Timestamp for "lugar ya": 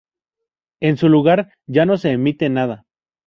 1.09-1.85